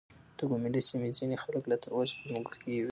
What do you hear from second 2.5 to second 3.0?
کې يوې کوي.